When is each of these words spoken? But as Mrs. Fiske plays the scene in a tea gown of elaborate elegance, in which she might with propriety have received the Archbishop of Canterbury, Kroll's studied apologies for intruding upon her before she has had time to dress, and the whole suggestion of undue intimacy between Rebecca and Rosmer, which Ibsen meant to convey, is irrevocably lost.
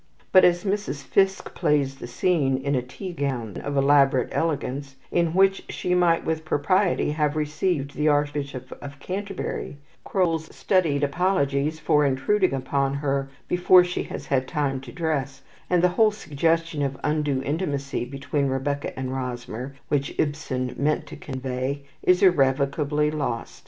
But 0.31 0.43
as 0.43 0.63
Mrs. 0.63 1.03
Fiske 1.03 1.53
plays 1.53 1.97
the 1.97 2.07
scene 2.07 2.57
in 2.57 2.73
a 2.73 2.81
tea 2.81 3.13
gown 3.13 3.57
of 3.57 3.77
elaborate 3.77 4.29
elegance, 4.31 4.95
in 5.11 5.35
which 5.35 5.61
she 5.69 5.93
might 5.93 6.25
with 6.25 6.43
propriety 6.43 7.11
have 7.11 7.35
received 7.35 7.93
the 7.93 8.07
Archbishop 8.07 8.71
of 8.81 8.97
Canterbury, 8.97 9.77
Kroll's 10.03 10.47
studied 10.55 11.03
apologies 11.03 11.79
for 11.79 12.03
intruding 12.03 12.51
upon 12.51 12.95
her 12.95 13.29
before 13.47 13.83
she 13.83 14.01
has 14.05 14.25
had 14.25 14.47
time 14.47 14.81
to 14.81 14.91
dress, 14.91 15.43
and 15.69 15.83
the 15.83 15.89
whole 15.89 16.09
suggestion 16.09 16.81
of 16.81 16.97
undue 17.03 17.43
intimacy 17.43 18.03
between 18.03 18.47
Rebecca 18.47 18.97
and 18.97 19.11
Rosmer, 19.13 19.73
which 19.89 20.15
Ibsen 20.17 20.73
meant 20.79 21.05
to 21.05 21.15
convey, 21.15 21.83
is 22.01 22.23
irrevocably 22.23 23.11
lost. 23.11 23.59